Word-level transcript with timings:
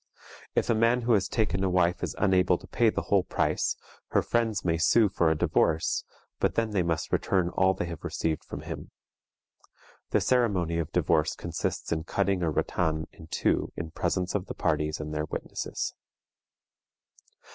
If 0.55 0.67
a 0.67 0.73
man 0.73 1.03
who 1.03 1.13
has 1.13 1.27
taken 1.27 1.63
a 1.63 1.69
wife 1.69 2.01
is 2.01 2.15
unable 2.17 2.57
to 2.57 2.65
pay 2.65 2.89
the 2.89 3.03
whole 3.03 3.21
price, 3.21 3.75
her 4.07 4.23
friends 4.23 4.65
may 4.65 4.79
sue 4.79 5.09
for 5.09 5.29
a 5.29 5.37
divorce, 5.37 6.03
but 6.39 6.55
then 6.55 6.71
they 6.71 6.81
must 6.81 7.11
return 7.13 7.49
all 7.49 7.75
they 7.75 7.85
have 7.85 8.03
received 8.03 8.43
from 8.43 8.61
him. 8.61 8.89
The 10.09 10.19
ceremony 10.19 10.79
of 10.79 10.91
divorce 10.91 11.35
consists 11.35 11.91
in 11.91 12.05
cutting 12.05 12.41
a 12.41 12.49
ratan 12.49 13.05
in 13.11 13.27
two 13.27 13.73
in 13.77 13.91
presence 13.91 14.33
of 14.33 14.47
the 14.47 14.55
parties 14.55 14.99
and 14.99 15.13
their 15.13 15.25
witnesses. 15.25 15.93